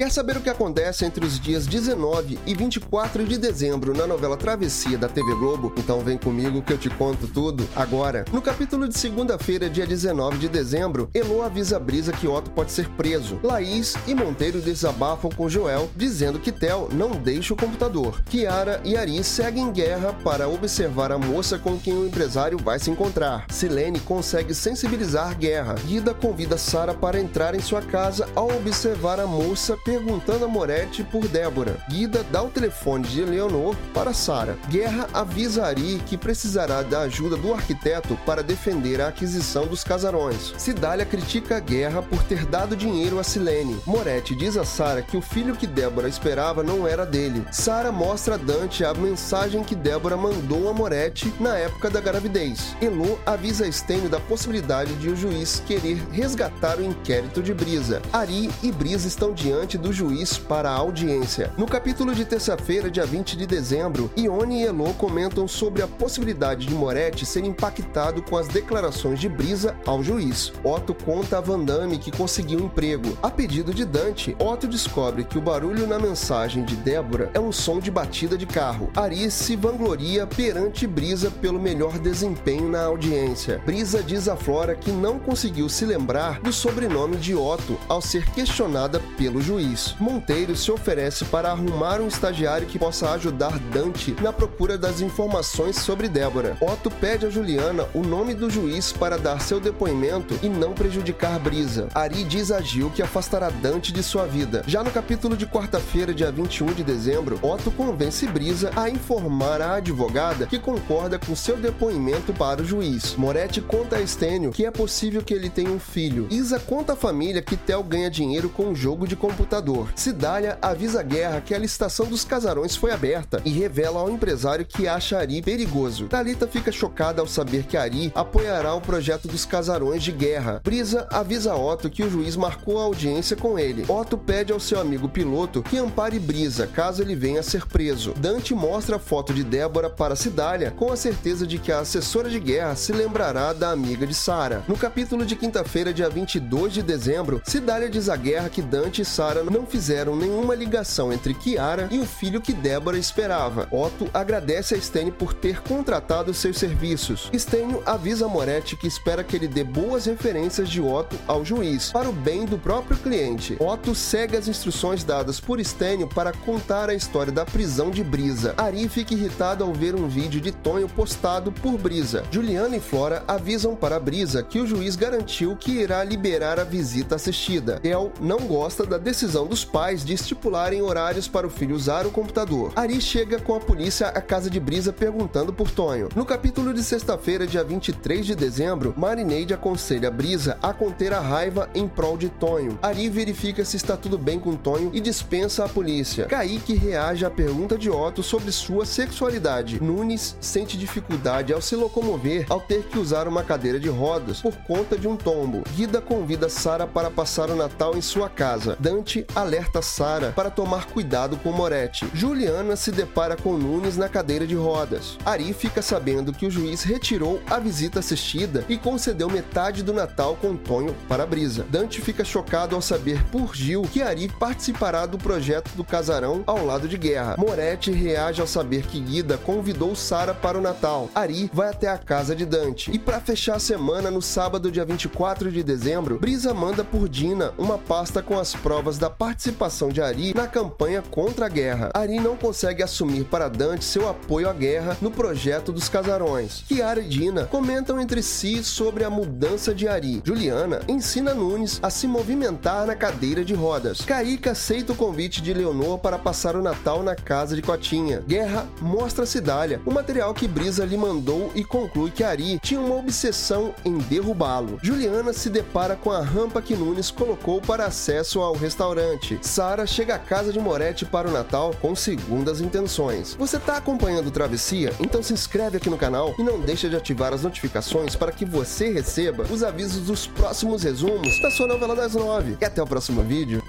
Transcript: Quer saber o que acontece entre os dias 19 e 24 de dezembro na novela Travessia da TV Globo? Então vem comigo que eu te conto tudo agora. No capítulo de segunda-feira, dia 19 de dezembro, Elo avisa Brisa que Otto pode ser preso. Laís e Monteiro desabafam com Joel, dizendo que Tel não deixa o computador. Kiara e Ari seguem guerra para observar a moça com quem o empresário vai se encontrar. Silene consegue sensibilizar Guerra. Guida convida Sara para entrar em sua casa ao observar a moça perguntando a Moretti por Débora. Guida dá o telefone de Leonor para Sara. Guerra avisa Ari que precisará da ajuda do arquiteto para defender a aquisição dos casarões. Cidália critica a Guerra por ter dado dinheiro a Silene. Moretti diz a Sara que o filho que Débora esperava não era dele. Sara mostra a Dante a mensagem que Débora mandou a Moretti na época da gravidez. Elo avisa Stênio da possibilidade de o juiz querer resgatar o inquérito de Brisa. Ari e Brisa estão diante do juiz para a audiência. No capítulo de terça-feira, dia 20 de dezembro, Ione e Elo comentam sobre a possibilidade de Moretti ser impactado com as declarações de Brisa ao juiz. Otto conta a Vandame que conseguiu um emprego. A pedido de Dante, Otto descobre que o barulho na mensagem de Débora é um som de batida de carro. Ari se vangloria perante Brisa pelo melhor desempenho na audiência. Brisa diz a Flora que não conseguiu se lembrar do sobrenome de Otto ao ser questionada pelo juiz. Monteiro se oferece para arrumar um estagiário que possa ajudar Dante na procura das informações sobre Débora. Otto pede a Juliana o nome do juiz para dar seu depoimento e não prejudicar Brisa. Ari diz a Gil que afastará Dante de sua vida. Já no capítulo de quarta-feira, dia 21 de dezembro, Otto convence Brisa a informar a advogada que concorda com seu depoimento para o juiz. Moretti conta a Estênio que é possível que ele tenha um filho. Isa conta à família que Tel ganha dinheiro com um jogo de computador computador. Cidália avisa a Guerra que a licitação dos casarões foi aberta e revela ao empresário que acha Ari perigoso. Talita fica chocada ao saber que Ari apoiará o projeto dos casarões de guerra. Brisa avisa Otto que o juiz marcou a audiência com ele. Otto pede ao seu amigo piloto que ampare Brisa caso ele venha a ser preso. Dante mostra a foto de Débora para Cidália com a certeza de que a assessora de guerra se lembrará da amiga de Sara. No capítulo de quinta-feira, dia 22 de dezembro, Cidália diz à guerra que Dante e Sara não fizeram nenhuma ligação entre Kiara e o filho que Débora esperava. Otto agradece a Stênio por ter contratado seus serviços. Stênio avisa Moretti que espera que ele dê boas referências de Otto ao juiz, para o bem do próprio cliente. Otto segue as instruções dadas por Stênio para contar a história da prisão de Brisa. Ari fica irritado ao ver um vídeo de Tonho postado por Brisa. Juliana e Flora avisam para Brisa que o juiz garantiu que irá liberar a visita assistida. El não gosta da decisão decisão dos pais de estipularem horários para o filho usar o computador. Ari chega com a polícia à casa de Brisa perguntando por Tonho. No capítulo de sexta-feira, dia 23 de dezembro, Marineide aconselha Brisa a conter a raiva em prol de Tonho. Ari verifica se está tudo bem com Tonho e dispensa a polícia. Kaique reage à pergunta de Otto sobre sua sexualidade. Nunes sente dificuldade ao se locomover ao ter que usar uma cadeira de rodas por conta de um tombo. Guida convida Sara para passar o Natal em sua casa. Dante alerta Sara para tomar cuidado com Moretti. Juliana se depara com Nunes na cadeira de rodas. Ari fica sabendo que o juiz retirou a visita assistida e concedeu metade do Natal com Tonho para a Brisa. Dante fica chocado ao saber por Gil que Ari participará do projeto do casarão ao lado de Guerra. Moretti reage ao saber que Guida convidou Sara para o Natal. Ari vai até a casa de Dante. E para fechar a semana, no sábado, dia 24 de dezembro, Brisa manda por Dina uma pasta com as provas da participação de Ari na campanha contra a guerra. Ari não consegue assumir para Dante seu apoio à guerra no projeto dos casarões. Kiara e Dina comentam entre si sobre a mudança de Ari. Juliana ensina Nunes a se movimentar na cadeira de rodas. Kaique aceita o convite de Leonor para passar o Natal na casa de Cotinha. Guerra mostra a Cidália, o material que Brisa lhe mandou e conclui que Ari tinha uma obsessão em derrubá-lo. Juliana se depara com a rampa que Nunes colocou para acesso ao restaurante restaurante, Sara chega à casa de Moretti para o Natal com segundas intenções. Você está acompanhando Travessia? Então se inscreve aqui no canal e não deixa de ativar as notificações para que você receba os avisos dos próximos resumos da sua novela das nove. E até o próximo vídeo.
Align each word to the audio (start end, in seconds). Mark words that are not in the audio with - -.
Quer 0.00 0.10
saber 0.10 0.38
o 0.38 0.40
que 0.40 0.48
acontece 0.48 1.04
entre 1.04 1.26
os 1.26 1.38
dias 1.38 1.66
19 1.66 2.38
e 2.46 2.54
24 2.54 3.22
de 3.22 3.36
dezembro 3.36 3.94
na 3.94 4.06
novela 4.06 4.34
Travessia 4.34 4.96
da 4.96 5.10
TV 5.10 5.34
Globo? 5.34 5.74
Então 5.76 6.00
vem 6.00 6.16
comigo 6.16 6.62
que 6.62 6.72
eu 6.72 6.78
te 6.78 6.88
conto 6.88 7.26
tudo 7.26 7.68
agora. 7.76 8.24
No 8.32 8.40
capítulo 8.40 8.88
de 8.88 8.98
segunda-feira, 8.98 9.68
dia 9.68 9.86
19 9.86 10.38
de 10.38 10.48
dezembro, 10.48 11.10
Elo 11.12 11.42
avisa 11.42 11.78
Brisa 11.78 12.12
que 12.12 12.26
Otto 12.26 12.50
pode 12.50 12.72
ser 12.72 12.88
preso. 12.92 13.38
Laís 13.42 13.94
e 14.06 14.14
Monteiro 14.14 14.62
desabafam 14.62 15.30
com 15.30 15.50
Joel, 15.50 15.90
dizendo 15.94 16.38
que 16.38 16.50
Tel 16.50 16.88
não 16.90 17.10
deixa 17.10 17.52
o 17.52 17.56
computador. 17.58 18.22
Kiara 18.22 18.80
e 18.82 18.96
Ari 18.96 19.22
seguem 19.22 19.70
guerra 19.70 20.14
para 20.24 20.48
observar 20.48 21.12
a 21.12 21.18
moça 21.18 21.58
com 21.58 21.78
quem 21.78 21.92
o 21.92 22.06
empresário 22.06 22.56
vai 22.56 22.78
se 22.78 22.90
encontrar. 22.90 23.44
Silene 23.50 24.00
consegue 24.00 24.54
sensibilizar 24.54 25.36
Guerra. 25.36 25.74
Guida 25.86 26.14
convida 26.14 26.56
Sara 26.56 26.94
para 26.94 27.20
entrar 27.20 27.54
em 27.54 27.60
sua 27.60 27.82
casa 27.82 28.26
ao 28.34 28.48
observar 28.56 29.20
a 29.20 29.26
moça 29.26 29.76
perguntando 29.90 30.44
a 30.44 30.48
Moretti 30.48 31.02
por 31.02 31.26
Débora. 31.26 31.76
Guida 31.88 32.24
dá 32.30 32.40
o 32.40 32.48
telefone 32.48 33.08
de 33.08 33.24
Leonor 33.24 33.74
para 33.92 34.12
Sara. 34.12 34.56
Guerra 34.68 35.08
avisa 35.12 35.66
Ari 35.66 36.00
que 36.06 36.16
precisará 36.16 36.82
da 36.82 37.00
ajuda 37.00 37.36
do 37.36 37.52
arquiteto 37.52 38.16
para 38.24 38.40
defender 38.40 39.00
a 39.00 39.08
aquisição 39.08 39.66
dos 39.66 39.82
casarões. 39.82 40.54
Cidália 40.56 41.04
critica 41.04 41.56
a 41.56 41.60
Guerra 41.60 42.02
por 42.02 42.22
ter 42.22 42.46
dado 42.46 42.76
dinheiro 42.76 43.18
a 43.18 43.24
Silene. 43.24 43.80
Moretti 43.84 44.36
diz 44.36 44.56
a 44.56 44.64
Sara 44.64 45.02
que 45.02 45.16
o 45.16 45.20
filho 45.20 45.56
que 45.56 45.66
Débora 45.66 46.08
esperava 46.08 46.62
não 46.62 46.86
era 46.86 47.04
dele. 47.04 47.44
Sara 47.50 47.90
mostra 47.90 48.36
a 48.36 48.38
Dante 48.38 48.84
a 48.84 48.94
mensagem 48.94 49.64
que 49.64 49.74
Débora 49.74 50.16
mandou 50.16 50.68
a 50.68 50.72
Moretti 50.72 51.34
na 51.40 51.56
época 51.58 51.90
da 51.90 52.00
gravidez. 52.00 52.76
Elo 52.80 53.18
avisa 53.26 53.70
Stênio 53.72 54.08
da 54.08 54.20
possibilidade 54.20 54.94
de 54.94 55.08
o 55.08 55.16
juiz 55.16 55.60
querer 55.66 55.96
resgatar 56.12 56.78
o 56.78 56.84
inquérito 56.84 57.42
de 57.42 57.52
Brisa. 57.52 58.00
Ari 58.12 58.48
e 58.62 58.70
Brisa 58.70 59.08
estão 59.08 59.32
diante 59.32 59.79
do 59.80 59.92
juiz 59.92 60.36
para 60.36 60.70
a 60.70 60.74
audiência. 60.74 61.52
No 61.56 61.66
capítulo 61.66 62.14
de 62.14 62.24
terça-feira, 62.24 62.90
dia 62.90 63.06
20 63.06 63.36
de 63.36 63.46
dezembro, 63.46 64.10
Ione 64.16 64.60
e 64.60 64.66
Elo 64.66 64.92
comentam 64.94 65.48
sobre 65.48 65.82
a 65.82 65.88
possibilidade 65.88 66.66
de 66.66 66.74
Moretti 66.74 67.24
ser 67.24 67.44
impactado 67.44 68.22
com 68.22 68.36
as 68.36 68.48
declarações 68.48 69.18
de 69.18 69.28
Brisa 69.28 69.74
ao 69.86 70.02
juiz. 70.02 70.52
Otto 70.62 70.94
conta 70.94 71.38
a 71.38 71.40
Vandame 71.40 71.98
que 71.98 72.10
conseguiu 72.10 72.60
um 72.60 72.64
emprego. 72.66 73.16
A 73.22 73.30
pedido 73.30 73.72
de 73.72 73.84
Dante, 73.84 74.36
Otto 74.38 74.66
descobre 74.66 75.24
que 75.24 75.38
o 75.38 75.42
barulho 75.42 75.86
na 75.86 75.98
mensagem 75.98 76.64
de 76.64 76.76
Débora 76.76 77.30
é 77.34 77.40
um 77.40 77.52
som 77.52 77.78
de 77.78 77.90
batida 77.90 78.36
de 78.36 78.46
carro. 78.46 78.90
Ari 78.96 79.30
se 79.30 79.56
vangloria 79.56 80.26
perante 80.26 80.86
Brisa 80.86 81.30
pelo 81.30 81.60
melhor 81.60 81.98
desempenho 81.98 82.68
na 82.68 82.84
audiência. 82.84 83.62
Brisa 83.64 84.02
diz 84.02 84.28
a 84.28 84.36
Flora 84.36 84.74
que 84.74 84.90
não 84.90 85.18
conseguiu 85.18 85.68
se 85.68 85.84
lembrar 85.84 86.40
do 86.40 86.52
sobrenome 86.52 87.16
de 87.16 87.34
Otto 87.34 87.78
ao 87.88 88.00
ser 88.00 88.24
questionada 88.30 89.00
pelo 89.16 89.40
juiz. 89.40 89.59
Monteiro 90.00 90.56
se 90.56 90.72
oferece 90.72 91.26
para 91.26 91.50
arrumar 91.50 92.00
um 92.00 92.08
estagiário 92.08 92.66
que 92.66 92.78
possa 92.78 93.10
ajudar 93.10 93.58
Dante 93.58 94.16
na 94.22 94.32
procura 94.32 94.78
das 94.78 95.02
informações 95.02 95.76
sobre 95.76 96.08
Débora. 96.08 96.56
Otto 96.62 96.90
pede 96.90 97.26
a 97.26 97.30
Juliana 97.30 97.86
o 97.92 98.02
nome 98.02 98.32
do 98.32 98.48
juiz 98.48 98.90
para 98.90 99.18
dar 99.18 99.38
seu 99.42 99.60
depoimento 99.60 100.34
e 100.42 100.48
não 100.48 100.72
prejudicar 100.72 101.38
Brisa. 101.38 101.88
Ari 101.94 102.24
diz 102.24 102.50
a 102.50 102.62
Gil 102.62 102.90
que 102.90 103.02
afastará 103.02 103.50
Dante 103.50 103.92
de 103.92 104.02
sua 104.02 104.24
vida. 104.24 104.62
Já 104.66 104.82
no 104.82 104.90
capítulo 104.90 105.36
de 105.36 105.46
quarta-feira, 105.46 106.14
dia 106.14 106.32
21 106.32 106.72
de 106.72 106.82
dezembro, 106.82 107.38
Otto 107.42 107.70
convence 107.70 108.26
Brisa 108.26 108.70
a 108.74 108.88
informar 108.88 109.60
a 109.60 109.74
advogada 109.74 110.46
que 110.46 110.58
concorda 110.58 111.18
com 111.18 111.36
seu 111.36 111.58
depoimento 111.58 112.32
para 112.32 112.62
o 112.62 112.64
juiz. 112.64 113.14
Moretti 113.14 113.60
conta 113.60 113.96
a 113.96 114.00
Estênio 114.00 114.52
que 114.52 114.64
é 114.64 114.70
possível 114.70 115.20
que 115.20 115.34
ele 115.34 115.50
tenha 115.50 115.70
um 115.70 115.78
filho. 115.78 116.26
Isa 116.30 116.58
conta 116.58 116.94
à 116.94 116.96
família 116.96 117.42
que 117.42 117.58
Tel 117.58 117.82
ganha 117.82 118.10
dinheiro 118.10 118.48
com 118.48 118.70
um 118.70 118.74
jogo 118.74 119.06
de 119.06 119.14
computador 119.14 119.49
computador. 119.50 119.88
Cidália 119.96 120.56
avisa 120.62 121.00
a 121.00 121.02
Guerra 121.02 121.40
que 121.40 121.52
a 121.52 121.58
licitação 121.58 122.06
dos 122.06 122.24
casarões 122.24 122.76
foi 122.76 122.92
aberta 122.92 123.42
e 123.44 123.50
revela 123.50 123.98
ao 123.98 124.08
empresário 124.08 124.64
que 124.64 124.86
acha 124.86 125.18
Ari 125.18 125.42
perigoso. 125.42 126.06
Talita 126.06 126.46
fica 126.46 126.70
chocada 126.70 127.20
ao 127.20 127.26
saber 127.26 127.64
que 127.64 127.76
Ari 127.76 128.12
apoiará 128.14 128.74
o 128.74 128.80
projeto 128.80 129.26
dos 129.26 129.44
casarões 129.44 130.02
de 130.04 130.12
guerra. 130.12 130.60
Brisa 130.62 131.08
avisa 131.10 131.54
Otto 131.56 131.90
que 131.90 132.04
o 132.04 132.10
juiz 132.10 132.36
marcou 132.36 132.78
a 132.78 132.84
audiência 132.84 133.36
com 133.36 133.58
ele. 133.58 133.84
Otto 133.88 134.16
pede 134.16 134.52
ao 134.52 134.60
seu 134.60 134.80
amigo 134.80 135.08
piloto 135.08 135.62
que 135.64 135.78
ampare 135.78 136.20
Brisa 136.20 136.68
caso 136.68 137.02
ele 137.02 137.16
venha 137.16 137.40
a 137.40 137.42
ser 137.42 137.66
preso. 137.66 138.14
Dante 138.16 138.54
mostra 138.54 138.96
a 138.96 139.00
foto 139.00 139.34
de 139.34 139.42
Débora 139.42 139.90
para 139.90 140.14
Cidália 140.14 140.70
com 140.70 140.92
a 140.92 140.96
certeza 140.96 141.46
de 141.46 141.58
que 141.58 141.72
a 141.72 141.80
assessora 141.80 142.30
de 142.30 142.38
guerra 142.38 142.76
se 142.76 142.92
lembrará 142.92 143.52
da 143.52 143.70
amiga 143.70 144.06
de 144.06 144.14
Sara. 144.14 144.62
No 144.68 144.76
capítulo 144.76 145.26
de 145.26 145.34
quinta-feira, 145.34 145.92
dia 145.92 146.08
22 146.08 146.72
de 146.72 146.82
dezembro, 146.82 147.42
Cidália 147.44 147.90
diz 147.90 148.08
à 148.08 148.16
guerra 148.16 148.48
que 148.48 148.62
Dante 148.62 149.02
e 149.02 149.04
Sara 149.04 149.39
não 149.48 149.64
fizeram 149.64 150.16
nenhuma 150.16 150.54
ligação 150.54 151.12
entre 151.12 151.32
Kiara 151.34 151.88
e 151.90 151.98
o 151.98 152.04
filho 152.04 152.40
que 152.40 152.52
Débora 152.52 152.98
esperava. 152.98 153.68
Otto 153.70 154.10
agradece 154.12 154.74
a 154.74 154.80
Stênio 154.80 155.12
por 155.12 155.32
ter 155.32 155.62
contratado 155.62 156.34
seus 156.34 156.58
serviços. 156.58 157.30
Stênio 157.32 157.82
avisa 157.86 158.26
Moretti 158.26 158.76
que 158.76 158.86
espera 158.86 159.22
que 159.22 159.36
ele 159.36 159.46
dê 159.46 159.62
boas 159.62 160.06
referências 160.06 160.68
de 160.68 160.80
Otto 160.80 161.16
ao 161.26 161.44
juiz, 161.44 161.92
para 161.92 162.08
o 162.08 162.12
bem 162.12 162.44
do 162.44 162.58
próprio 162.58 162.96
cliente. 162.96 163.56
Otto 163.60 163.94
segue 163.94 164.36
as 164.36 164.48
instruções 164.48 165.04
dadas 165.04 165.38
por 165.38 165.64
Stênio 165.64 166.08
para 166.08 166.32
contar 166.32 166.90
a 166.90 166.94
história 166.94 167.32
da 167.32 167.44
prisão 167.44 167.90
de 167.90 168.02
Brisa. 168.02 168.54
Ari 168.56 168.88
fica 168.88 169.14
irritado 169.14 169.64
ao 169.64 169.72
ver 169.72 169.94
um 169.94 170.08
vídeo 170.08 170.40
de 170.40 170.50
Tonho 170.50 170.88
postado 170.88 171.52
por 171.52 171.78
Brisa. 171.78 172.24
Juliana 172.30 172.76
e 172.76 172.80
Flora 172.80 173.22
avisam 173.28 173.76
para 173.76 174.00
Brisa 174.00 174.42
que 174.42 174.58
o 174.58 174.66
juiz 174.66 174.96
garantiu 174.96 175.56
que 175.56 175.72
irá 175.72 176.02
liberar 176.02 176.58
a 176.58 176.64
visita 176.64 177.14
assistida. 177.14 177.80
El 177.84 178.12
não 178.20 178.40
gosta 178.40 178.84
da 178.84 178.98
decisão 178.98 179.29
decisão 179.30 179.46
dos 179.46 179.64
pais 179.64 180.04
de 180.04 180.12
estipularem 180.12 180.82
horários 180.82 181.28
para 181.28 181.46
o 181.46 181.50
filho 181.50 181.76
usar 181.76 182.04
o 182.04 182.10
computador. 182.10 182.72
Ari 182.74 183.00
chega 183.00 183.38
com 183.38 183.54
a 183.54 183.60
polícia 183.60 184.08
à 184.08 184.20
casa 184.20 184.50
de 184.50 184.58
Brisa 184.58 184.92
perguntando 184.92 185.52
por 185.52 185.70
Tonho. 185.70 186.08
No 186.16 186.26
capítulo 186.26 186.74
de 186.74 186.82
sexta-feira, 186.82 187.46
dia 187.46 187.62
23 187.62 188.26
de 188.26 188.34
dezembro, 188.34 188.92
Marineide 188.96 189.54
aconselha 189.54 190.10
Brisa 190.10 190.58
a 190.60 190.72
conter 190.72 191.12
a 191.12 191.20
raiva 191.20 191.70
em 191.76 191.86
prol 191.86 192.16
de 192.16 192.28
Tonho. 192.28 192.76
Ari 192.82 193.08
verifica 193.08 193.64
se 193.64 193.76
está 193.76 193.96
tudo 193.96 194.18
bem 194.18 194.40
com 194.40 194.56
Tonho 194.56 194.90
e 194.92 195.00
dispensa 195.00 195.64
a 195.64 195.68
polícia. 195.68 196.24
Kaique 196.24 196.74
reage 196.74 197.24
à 197.24 197.30
pergunta 197.30 197.78
de 197.78 197.88
Otto 197.88 198.24
sobre 198.24 198.50
sua 198.50 198.84
sexualidade. 198.84 199.80
Nunes 199.80 200.36
sente 200.40 200.76
dificuldade 200.76 201.52
ao 201.52 201.62
se 201.62 201.76
locomover 201.76 202.46
ao 202.48 202.60
ter 202.60 202.82
que 202.82 202.98
usar 202.98 203.28
uma 203.28 203.44
cadeira 203.44 203.78
de 203.78 203.88
rodas 203.88 204.40
por 204.40 204.56
conta 204.56 204.98
de 204.98 205.06
um 205.06 205.16
tombo. 205.16 205.62
Guida 205.76 206.00
convida 206.00 206.48
Sara 206.48 206.84
para 206.84 207.12
passar 207.12 207.48
o 207.48 207.54
Natal 207.54 207.96
em 207.96 208.00
sua 208.00 208.28
casa. 208.28 208.76
Dante 208.80 209.19
alerta 209.34 209.82
Sara 209.82 210.32
para 210.32 210.50
tomar 210.50 210.86
cuidado 210.86 211.36
com 211.36 211.52
Moretti. 211.52 212.06
Juliana 212.14 212.76
se 212.76 212.90
depara 212.90 213.36
com 213.36 213.56
Nunes 213.56 213.96
na 213.96 214.08
cadeira 214.08 214.46
de 214.46 214.54
rodas. 214.54 215.16
Ari 215.24 215.52
fica 215.52 215.82
sabendo 215.82 216.32
que 216.32 216.46
o 216.46 216.50
juiz 216.50 216.82
retirou 216.82 217.40
a 217.50 217.58
visita 217.58 217.98
assistida 217.98 218.64
e 218.68 218.76
concedeu 218.76 219.28
metade 219.28 219.82
do 219.82 219.92
Natal 219.92 220.36
com 220.40 220.56
Tonho 220.56 220.94
para 221.08 221.22
a 221.24 221.26
Brisa. 221.26 221.66
Dante 221.70 222.00
fica 222.00 222.24
chocado 222.24 222.74
ao 222.74 222.82
saber 222.82 223.22
por 223.26 223.54
Gil 223.54 223.82
que 223.82 224.02
Ari 224.02 224.28
participará 224.38 225.06
do 225.06 225.18
projeto 225.18 225.70
do 225.76 225.84
casarão 225.84 226.42
ao 226.46 226.64
lado 226.64 226.88
de 226.88 226.96
Guerra. 226.96 227.36
Moretti 227.38 227.90
reage 227.90 228.40
ao 228.40 228.46
saber 228.46 228.82
que 228.86 229.00
Guida 229.00 229.36
convidou 229.38 229.94
Sara 229.94 230.32
para 230.32 230.58
o 230.58 230.60
Natal. 230.60 231.10
Ari 231.14 231.50
vai 231.52 231.68
até 231.68 231.88
a 231.88 231.98
casa 231.98 232.34
de 232.34 232.46
Dante. 232.46 232.90
E 232.90 232.98
para 232.98 233.20
fechar 233.20 233.56
a 233.56 233.60
semana, 233.60 234.10
no 234.10 234.22
sábado, 234.22 234.70
dia 234.70 234.84
24 234.84 235.50
de 235.50 235.62
dezembro, 235.62 236.18
Brisa 236.18 236.54
manda 236.54 236.84
por 236.84 237.08
Dina 237.08 237.52
uma 237.58 237.76
pasta 237.76 238.22
com 238.22 238.38
as 238.38 238.54
provas 238.54 238.98
da 238.98 239.09
participação 239.10 239.88
de 239.88 240.00
Ari 240.00 240.32
na 240.34 240.46
campanha 240.46 241.02
contra 241.02 241.46
a 241.46 241.48
guerra. 241.48 241.90
Ari 241.92 242.20
não 242.20 242.36
consegue 242.36 242.82
assumir 242.82 243.24
para 243.24 243.48
Dante 243.48 243.84
seu 243.84 244.08
apoio 244.08 244.48
à 244.48 244.52
guerra 244.52 244.96
no 245.00 245.10
projeto 245.10 245.72
dos 245.72 245.88
casarões. 245.88 246.64
Kiara 246.68 247.00
e 247.00 247.08
Dina 247.08 247.46
comentam 247.46 248.00
entre 248.00 248.22
si 248.22 248.62
sobre 248.62 249.04
a 249.04 249.10
mudança 249.10 249.74
de 249.74 249.88
Ari. 249.88 250.22
Juliana 250.24 250.80
ensina 250.88 251.34
Nunes 251.34 251.80
a 251.82 251.90
se 251.90 252.06
movimentar 252.06 252.86
na 252.86 252.94
cadeira 252.94 253.44
de 253.44 253.54
rodas. 253.54 254.00
Kaique 254.02 254.48
aceita 254.48 254.92
o 254.92 254.96
convite 254.96 255.42
de 255.42 255.52
Leonor 255.52 255.98
para 255.98 256.18
passar 256.18 256.54
o 256.54 256.62
Natal 256.62 257.02
na 257.02 257.16
casa 257.16 257.56
de 257.56 257.62
Cotinha. 257.62 258.22
Guerra 258.26 258.66
mostra 258.80 259.24
a 259.24 259.26
Cidália, 259.26 259.80
o 259.84 259.90
material 259.90 260.32
que 260.34 260.46
Brisa 260.46 260.84
lhe 260.84 260.96
mandou 260.96 261.50
e 261.54 261.64
conclui 261.64 262.10
que 262.10 262.22
Ari 262.22 262.58
tinha 262.60 262.80
uma 262.80 262.96
obsessão 262.96 263.74
em 263.84 263.98
derrubá-lo. 263.98 264.78
Juliana 264.82 265.32
se 265.32 265.50
depara 265.50 265.96
com 265.96 266.10
a 266.10 266.20
rampa 266.20 266.62
que 266.62 266.76
Nunes 266.76 267.10
colocou 267.10 267.60
para 267.60 267.86
acesso 267.86 268.40
ao 268.40 268.54
restaurante 268.54 268.99
restaurante, 269.00 269.38
Sara 269.42 269.86
chega 269.86 270.14
à 270.14 270.18
casa 270.18 270.52
de 270.52 270.60
Moretti 270.60 271.04
para 271.04 271.28
o 271.28 271.32
Natal 271.32 271.74
com 271.80 271.94
segundas 271.94 272.60
intenções. 272.60 273.34
Você 273.34 273.56
está 273.56 273.76
acompanhando 273.76 274.30
Travessia? 274.30 274.92
Então 275.00 275.22
se 275.22 275.32
inscreve 275.32 275.78
aqui 275.78 275.88
no 275.88 275.96
canal 275.96 276.34
e 276.38 276.42
não 276.42 276.60
deixa 276.60 276.88
de 276.88 276.96
ativar 276.96 277.32
as 277.32 277.42
notificações 277.42 278.14
para 278.14 278.32
que 278.32 278.44
você 278.44 278.92
receba 278.92 279.44
os 279.50 279.62
avisos 279.62 280.06
dos 280.06 280.26
próximos 280.26 280.82
resumos 280.82 281.40
da 281.40 281.50
sua 281.50 281.66
novela 281.66 281.96
das 281.96 282.14
nove. 282.14 282.56
E 282.60 282.64
até 282.64 282.82
o 282.82 282.86
próximo 282.86 283.22
vídeo. 283.22 283.62